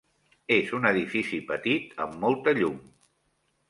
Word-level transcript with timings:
És 0.55 0.71
un 0.77 0.87
edifici 0.93 1.41
petit 1.53 1.95
amb 2.09 2.19
molta 2.27 2.59
llum. 2.63 2.85